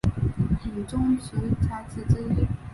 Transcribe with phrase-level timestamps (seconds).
[0.73, 2.47] 闽中十才子之一。